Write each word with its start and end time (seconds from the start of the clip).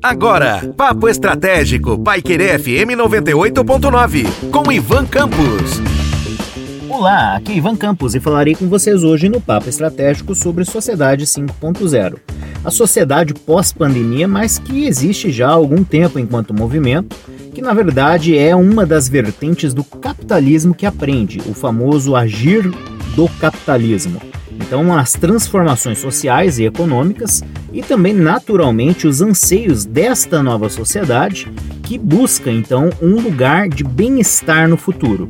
Agora, 0.00 0.72
Papo 0.76 1.08
Estratégico, 1.08 1.98
Paiquerê 1.98 2.56
FM 2.56 2.94
98.9, 2.96 4.50
com 4.50 4.70
Ivan 4.70 5.04
Campos. 5.06 5.80
Olá, 6.88 7.34
aqui 7.34 7.52
é 7.52 7.56
Ivan 7.56 7.74
Campos 7.74 8.14
e 8.14 8.20
falarei 8.20 8.54
com 8.54 8.68
vocês 8.68 9.02
hoje 9.02 9.28
no 9.28 9.40
Papo 9.40 9.68
Estratégico 9.68 10.36
sobre 10.36 10.64
Sociedade 10.64 11.26
5.0. 11.26 12.16
A 12.64 12.70
sociedade 12.70 13.34
pós-pandemia, 13.34 14.28
mas 14.28 14.56
que 14.56 14.86
existe 14.86 15.32
já 15.32 15.48
há 15.48 15.52
algum 15.52 15.82
tempo 15.82 16.16
enquanto 16.16 16.54
movimento, 16.54 17.16
que 17.52 17.60
na 17.60 17.74
verdade 17.74 18.38
é 18.38 18.54
uma 18.54 18.86
das 18.86 19.08
vertentes 19.08 19.74
do 19.74 19.82
capitalismo 19.82 20.74
que 20.74 20.86
aprende, 20.86 21.40
o 21.46 21.54
famoso 21.54 22.14
agir 22.14 22.70
do 23.16 23.28
capitalismo. 23.40 24.31
Então, 24.60 24.96
as 24.96 25.12
transformações 25.12 25.98
sociais 25.98 26.58
e 26.58 26.64
econômicas 26.64 27.42
e 27.72 27.82
também, 27.82 28.12
naturalmente, 28.12 29.06
os 29.06 29.20
anseios 29.20 29.84
desta 29.84 30.42
nova 30.42 30.68
sociedade 30.68 31.50
que 31.82 31.98
busca 31.98 32.50
então 32.50 32.90
um 33.00 33.20
lugar 33.20 33.68
de 33.68 33.84
bem-estar 33.84 34.68
no 34.68 34.76
futuro. 34.76 35.28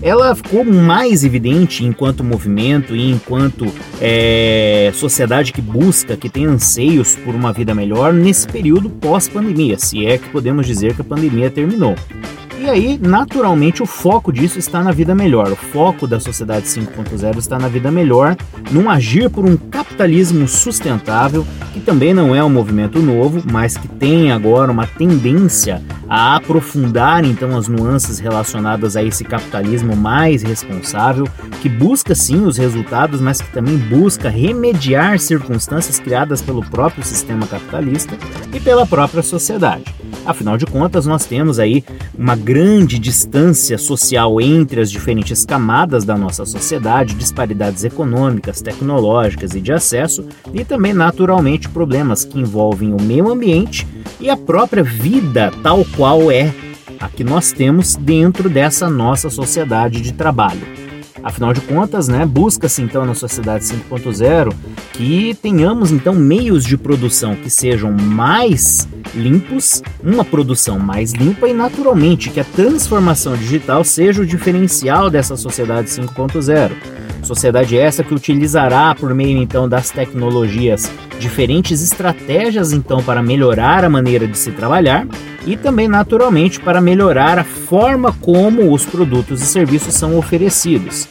Ela 0.00 0.32
ficou 0.34 0.64
mais 0.64 1.24
evidente 1.24 1.84
enquanto 1.84 2.22
movimento 2.22 2.94
e 2.94 3.10
enquanto 3.10 3.66
é, 4.00 4.92
sociedade 4.94 5.52
que 5.52 5.60
busca, 5.60 6.16
que 6.16 6.28
tem 6.28 6.46
anseios 6.46 7.16
por 7.16 7.34
uma 7.34 7.52
vida 7.52 7.74
melhor 7.74 8.12
nesse 8.12 8.46
período 8.46 8.88
pós-pandemia, 8.88 9.76
se 9.76 10.06
é 10.06 10.16
que 10.16 10.28
podemos 10.28 10.66
dizer 10.66 10.94
que 10.94 11.00
a 11.00 11.04
pandemia 11.04 11.50
terminou. 11.50 11.96
E 12.60 12.68
aí, 12.68 12.98
naturalmente, 13.00 13.84
o 13.84 13.86
foco 13.86 14.32
disso 14.32 14.58
está 14.58 14.82
na 14.82 14.90
vida 14.90 15.14
melhor. 15.14 15.50
O 15.52 15.56
foco 15.56 16.08
da 16.08 16.18
sociedade 16.18 16.66
5.0 16.66 17.38
está 17.38 17.56
na 17.56 17.68
vida 17.68 17.90
melhor, 17.90 18.36
num 18.70 18.88
agir 18.88 19.30
por 19.30 19.44
um 19.44 19.56
capitalismo 19.56 20.46
sustentável, 20.46 21.46
que 21.72 21.80
também 21.80 22.12
não 22.12 22.34
é 22.34 22.42
um 22.42 22.50
movimento 22.50 23.00
novo, 23.00 23.42
mas 23.50 23.76
que 23.76 23.88
tem 23.88 24.30
agora 24.32 24.70
uma 24.70 24.86
tendência 24.86 25.82
a 26.08 26.36
aprofundar 26.36 27.24
então 27.24 27.56
as 27.56 27.68
nuances 27.68 28.18
relacionadas 28.18 28.96
a 28.96 29.02
esse 29.02 29.24
capitalismo 29.24 29.94
mais 29.94 30.42
responsável, 30.42 31.28
que 31.60 31.68
busca 31.68 32.14
sim 32.14 32.44
os 32.46 32.56
resultados, 32.56 33.20
mas 33.20 33.40
que 33.40 33.52
também 33.52 33.76
busca 33.76 34.30
remediar 34.30 35.18
circunstâncias 35.18 36.00
criadas 36.00 36.40
pelo 36.40 36.64
próprio 36.64 37.04
sistema 37.04 37.46
capitalista 37.46 38.16
e 38.54 38.58
pela 38.58 38.86
própria 38.86 39.22
sociedade. 39.22 39.84
Afinal 40.24 40.58
de 40.58 40.66
contas, 40.66 41.06
nós 41.06 41.24
temos 41.24 41.58
aí 41.58 41.84
uma 42.16 42.36
grande 42.36 42.98
distância 42.98 43.78
social 43.78 44.40
entre 44.40 44.80
as 44.80 44.90
diferentes 44.90 45.44
camadas 45.44 46.04
da 46.04 46.16
nossa 46.16 46.44
sociedade, 46.44 47.14
disparidades 47.14 47.84
econômicas, 47.84 48.57
tecnológicas 48.60 49.54
e 49.54 49.60
de 49.60 49.72
acesso, 49.72 50.26
e 50.52 50.64
também, 50.64 50.92
naturalmente, 50.92 51.68
problemas 51.68 52.24
que 52.24 52.38
envolvem 52.38 52.92
o 52.92 53.00
meio 53.00 53.30
ambiente 53.30 53.86
e 54.20 54.28
a 54.28 54.36
própria 54.36 54.82
vida 54.82 55.52
tal 55.62 55.84
qual 55.96 56.30
é 56.30 56.52
a 56.98 57.08
que 57.08 57.22
nós 57.22 57.52
temos 57.52 57.94
dentro 57.96 58.48
dessa 58.48 58.88
nossa 58.88 59.30
sociedade 59.30 60.00
de 60.00 60.12
trabalho. 60.12 60.78
Afinal 61.22 61.52
de 61.52 61.60
contas, 61.60 62.08
né, 62.08 62.24
busca-se 62.24 62.80
então 62.80 63.04
na 63.04 63.14
sociedade 63.14 63.64
5.0 63.64 64.54
que 64.92 65.36
tenhamos 65.42 65.90
então 65.90 66.14
meios 66.14 66.64
de 66.64 66.76
produção 66.76 67.34
que 67.34 67.50
sejam 67.50 67.92
mais 67.92 68.88
limpos, 69.14 69.82
uma 70.02 70.24
produção 70.24 70.78
mais 70.78 71.12
limpa 71.12 71.48
e 71.48 71.52
naturalmente 71.52 72.30
que 72.30 72.40
a 72.40 72.44
transformação 72.44 73.36
digital 73.36 73.84
seja 73.84 74.22
o 74.22 74.26
diferencial 74.26 75.10
dessa 75.10 75.36
sociedade 75.36 75.88
5.0. 75.88 76.97
Sociedade 77.22 77.76
essa 77.76 78.02
que 78.02 78.14
utilizará 78.14 78.94
por 78.94 79.12
meio 79.14 79.38
então 79.38 79.68
das 79.68 79.90
tecnologias 79.90 80.90
diferentes 81.18 81.82
estratégias 81.82 82.72
então 82.72 83.02
para 83.02 83.22
melhorar 83.22 83.84
a 83.84 83.88
maneira 83.88 84.26
de 84.26 84.38
se 84.38 84.52
trabalhar 84.52 85.06
e 85.46 85.56
também 85.56 85.88
naturalmente 85.88 86.60
para 86.60 86.80
melhorar 86.80 87.38
a 87.38 87.44
forma 87.44 88.12
como 88.20 88.72
os 88.72 88.84
produtos 88.84 89.42
e 89.42 89.46
serviços 89.46 89.94
são 89.94 90.16
oferecidos. 90.16 91.08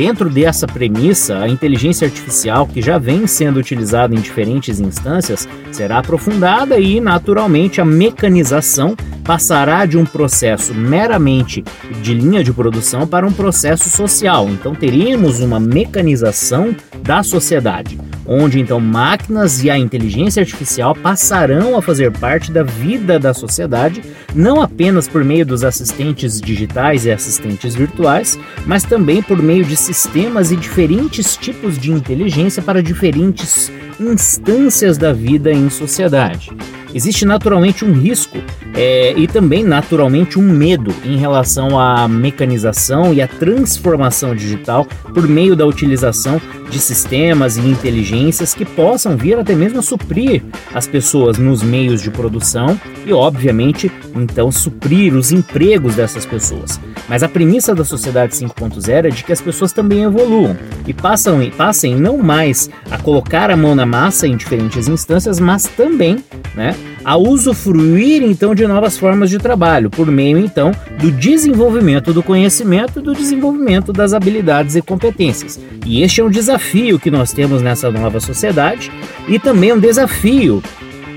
Dentro 0.00 0.30
dessa 0.30 0.66
premissa, 0.66 1.40
a 1.40 1.46
inteligência 1.46 2.06
artificial, 2.06 2.66
que 2.66 2.80
já 2.80 2.96
vem 2.96 3.26
sendo 3.26 3.60
utilizada 3.60 4.14
em 4.14 4.18
diferentes 4.18 4.80
instâncias, 4.80 5.46
será 5.70 5.98
aprofundada 5.98 6.78
e, 6.78 6.98
naturalmente, 6.98 7.82
a 7.82 7.84
mecanização 7.84 8.96
passará 9.22 9.84
de 9.84 9.98
um 9.98 10.06
processo 10.06 10.72
meramente 10.72 11.62
de 12.02 12.14
linha 12.14 12.42
de 12.42 12.50
produção 12.50 13.06
para 13.06 13.26
um 13.26 13.32
processo 13.32 13.90
social. 13.90 14.48
Então, 14.48 14.74
teríamos 14.74 15.40
uma 15.40 15.60
mecanização 15.60 16.74
da 17.02 17.22
sociedade 17.22 17.98
onde 18.32 18.60
então 18.60 18.78
máquinas 18.78 19.64
e 19.64 19.68
a 19.68 19.76
inteligência 19.76 20.40
artificial 20.40 20.94
passarão 20.94 21.76
a 21.76 21.82
fazer 21.82 22.12
parte 22.12 22.52
da 22.52 22.62
vida 22.62 23.18
da 23.18 23.34
sociedade, 23.34 24.04
não 24.32 24.62
apenas 24.62 25.08
por 25.08 25.24
meio 25.24 25.44
dos 25.44 25.64
assistentes 25.64 26.40
digitais 26.40 27.04
e 27.04 27.10
assistentes 27.10 27.74
virtuais, 27.74 28.38
mas 28.64 28.84
também 28.84 29.20
por 29.20 29.42
meio 29.42 29.64
de 29.64 29.76
sistemas 29.76 30.52
e 30.52 30.56
diferentes 30.56 31.36
tipos 31.36 31.76
de 31.76 31.90
inteligência 31.90 32.62
para 32.62 32.80
diferentes 32.80 33.72
instâncias 33.98 34.96
da 34.96 35.12
vida 35.12 35.50
em 35.50 35.68
sociedade. 35.68 36.52
Existe 36.94 37.24
naturalmente 37.24 37.84
um 37.84 37.92
risco 37.92 38.38
é, 38.74 39.12
e 39.16 39.26
também 39.26 39.64
naturalmente 39.64 40.38
um 40.38 40.42
medo 40.42 40.94
em 41.04 41.16
relação 41.16 41.78
à 41.78 42.06
mecanização 42.08 43.12
e 43.12 43.20
à 43.20 43.28
transformação 43.28 44.34
digital 44.34 44.86
por 45.12 45.26
meio 45.26 45.56
da 45.56 45.66
utilização 45.66 46.40
de 46.70 46.78
sistemas 46.78 47.56
e 47.56 47.60
inteligências 47.60 48.54
que 48.54 48.64
possam 48.64 49.16
vir 49.16 49.38
até 49.38 49.54
mesmo 49.54 49.80
a 49.80 49.82
suprir 49.82 50.42
as 50.72 50.86
pessoas 50.86 51.36
nos 51.36 51.62
meios 51.62 52.00
de 52.00 52.10
produção 52.10 52.80
e, 53.04 53.12
obviamente, 53.12 53.90
então 54.14 54.52
suprir 54.52 55.14
os 55.14 55.32
empregos 55.32 55.96
dessas 55.96 56.24
pessoas. 56.24 56.80
Mas 57.08 57.22
a 57.22 57.28
premissa 57.28 57.74
da 57.74 57.84
sociedade 57.84 58.34
5.0 58.34 59.06
é 59.06 59.10
de 59.10 59.24
que 59.24 59.32
as 59.32 59.40
pessoas 59.40 59.72
também 59.72 60.04
evoluam 60.04 60.56
e 60.86 60.94
passam, 60.94 61.40
passem 61.56 61.96
não 61.96 62.18
mais 62.18 62.70
a 62.90 62.98
colocar 62.98 63.50
a 63.50 63.56
mão 63.56 63.74
na 63.74 63.84
massa 63.84 64.26
em 64.26 64.36
diferentes 64.36 64.86
instâncias, 64.86 65.40
mas 65.40 65.64
também 65.64 66.22
né, 66.54 66.74
a 67.04 67.16
usufruir 67.16 68.22
então 68.22 68.54
de 68.54 68.66
novas 68.66 68.96
formas 68.96 69.30
de 69.30 69.38
trabalho, 69.38 69.90
por 69.90 70.06
meio 70.10 70.38
então 70.38 70.72
do 71.00 71.10
desenvolvimento 71.10 72.12
do 72.12 72.22
conhecimento 72.22 73.00
e 73.00 73.02
do 73.02 73.14
desenvolvimento 73.14 73.92
das 73.92 74.12
habilidades 74.12 74.76
e 74.76 74.82
competências. 74.82 75.58
E 75.86 76.02
este 76.02 76.20
é 76.20 76.24
um 76.24 76.30
desafio 76.30 76.98
que 76.98 77.10
nós 77.10 77.32
temos 77.32 77.62
nessa 77.62 77.90
nova 77.90 78.20
sociedade 78.20 78.90
e 79.28 79.38
também 79.38 79.72
um 79.72 79.78
desafio 79.78 80.62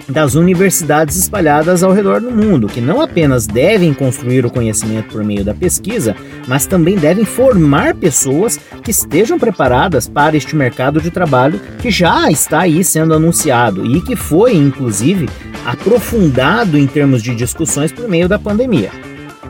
das 0.07 0.35
universidades 0.35 1.15
espalhadas 1.17 1.83
ao 1.83 1.93
redor 1.93 2.19
do 2.19 2.31
mundo, 2.31 2.67
que 2.67 2.81
não 2.81 3.01
apenas 3.01 3.47
devem 3.47 3.93
construir 3.93 4.45
o 4.45 4.49
conhecimento 4.49 5.09
por 5.09 5.23
meio 5.23 5.43
da 5.43 5.53
pesquisa, 5.53 6.15
mas 6.47 6.65
também 6.65 6.97
devem 6.97 7.25
formar 7.25 7.95
pessoas 7.95 8.59
que 8.83 8.91
estejam 8.91 9.39
preparadas 9.39 10.07
para 10.07 10.35
este 10.35 10.55
mercado 10.55 10.99
de 10.99 11.09
trabalho 11.09 11.59
que 11.79 11.89
já 11.89 12.29
está 12.29 12.61
aí 12.61 12.83
sendo 12.83 13.13
anunciado 13.13 13.85
e 13.85 14.01
que 14.01 14.15
foi, 14.15 14.55
inclusive, 14.55 15.29
aprofundado 15.65 16.77
em 16.77 16.87
termos 16.87 17.21
de 17.21 17.35
discussões 17.35 17.91
por 17.91 18.07
meio 18.07 18.27
da 18.27 18.37
pandemia. 18.37 18.91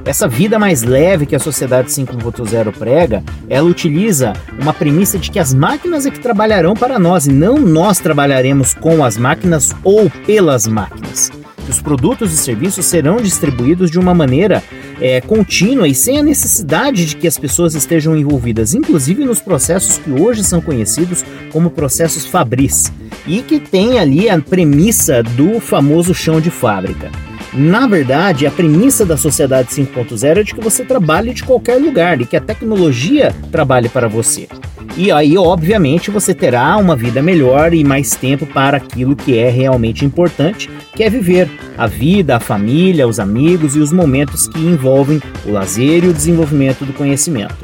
Essa 0.06 0.28
vida 0.28 0.60
mais 0.60 0.84
leve 0.84 1.26
que 1.26 1.36
a 1.36 1.40
sociedade 1.40 1.90
5.0 1.90 2.74
prega, 2.74 3.24
ela 3.50 3.70
utiliza 3.70 4.34
uma 4.60 4.74
premissa 4.74 5.18
de 5.18 5.32
que 5.32 5.40
as 5.40 5.54
máquinas 5.54 6.06
é 6.06 6.12
que 6.12 6.20
trabalharão 6.20 6.74
para 6.74 7.00
nós 7.00 7.26
e 7.26 7.32
não 7.32 7.58
nós 7.58 8.00
trabalharemos 8.00 8.74
com 8.74 9.04
as 9.04 9.18
máquinas 9.18 9.74
ou 9.82 10.10
pelas 10.26 10.68
máquinas. 10.68 11.32
Que 11.64 11.72
os 11.72 11.82
produtos 11.82 12.34
e 12.34 12.38
serviços 12.38 12.86
serão 12.86 13.16
distribuídos 13.18 13.90
de 13.90 13.98
uma 13.98 14.14
maneira 14.14 14.62
é, 15.04 15.20
contínua 15.20 15.86
e 15.86 15.94
sem 15.94 16.18
a 16.18 16.24
necessidade 16.24 17.06
de 17.06 17.18
que 17.18 17.28
as 17.28 17.38
pessoas 17.38 17.76
estejam 17.76 18.16
envolvidas, 18.16 18.74
inclusive 18.74 19.26
nos 19.26 19.42
processos 19.42 19.98
que 19.98 20.10
hoje 20.10 20.46
são 20.46 20.62
conhecidos 20.62 21.26
como 21.52 21.70
processos 21.70 22.26
fabris, 22.26 22.90
e 23.28 23.42
que 23.42 23.60
tem 23.60 24.00
ali 24.00 24.30
a 24.30 24.40
premissa 24.40 25.22
do 25.22 25.60
famoso 25.60 26.14
chão 26.14 26.40
de 26.40 26.50
fábrica. 26.50 27.12
Na 27.54 27.86
verdade, 27.86 28.48
a 28.48 28.52
premissa 28.52 29.06
da 29.06 29.18
sociedade 29.18 29.70
5.0 29.70 30.38
é 30.38 30.44
de 30.44 30.56
que 30.56 30.62
você 30.62 30.86
trabalhe 30.86 31.34
de 31.34 31.44
qualquer 31.44 31.76
lugar 31.76 32.22
e 32.22 32.26
que 32.26 32.38
a 32.38 32.42
tecnologia 32.42 33.36
trabalhe 33.52 33.90
para 33.90 34.08
você. 34.08 34.48
E 34.96 35.12
aí, 35.12 35.38
obviamente, 35.38 36.12
você 36.12 36.36
terá 36.36 36.78
uma 36.78 36.96
vida 36.96 37.22
melhor 37.22 37.74
e 37.74 37.84
mais 37.84 38.12
tempo 38.12 38.46
para 38.46 38.78
aquilo 38.78 39.16
que 39.16 39.38
é 39.38 39.50
realmente 39.50 40.06
importante, 40.06 40.70
que 40.96 41.04
é 41.04 41.10
viver 41.10 41.50
a 41.76 41.88
vida, 41.88 42.36
a 42.36 42.40
família, 42.40 43.08
os 43.08 43.20
amigos 43.20 43.76
e 43.76 43.80
os 43.80 43.92
momentos 43.92 44.48
que 44.48 44.60
envolvem 44.60 45.20
o 45.46 45.52
lazer 45.52 46.04
e 46.04 46.10
o 46.10 46.14
desenvolvimento 46.14 46.86
do 46.86 46.94
conhecimento 46.94 47.56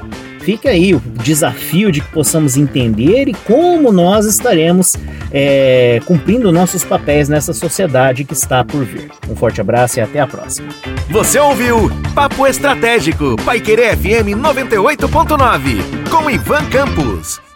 fica 0.49 0.69
aí 0.69 0.95
o 0.95 0.99
desafio 0.99 1.91
de 1.91 2.01
que 2.01 2.11
possamos 2.11 2.57
entender 2.57 3.27
e 3.27 3.35
como 3.35 3.91
nós 3.91 4.25
estaremos 4.25 4.95
é, 5.31 6.01
cumprindo 6.07 6.51
nossos 6.51 6.83
papéis 6.83 7.29
nessa 7.29 7.53
sociedade 7.53 8.23
que 8.23 8.33
está 8.33 8.63
por 8.63 8.83
vir. 8.83 9.11
Um 9.29 9.35
forte 9.35 9.61
abraço 9.61 9.99
e 9.99 10.01
até 10.01 10.19
a 10.19 10.25
próxima. 10.25 10.69
Você 11.11 11.37
ouviu 11.37 11.91
Papo 12.15 12.47
Estratégico, 12.47 13.35
Paiquerê 13.45 13.95
FM 13.95 14.33
98.9, 14.41 16.09
com 16.09 16.27
Ivan 16.27 16.65
Campos. 16.71 17.48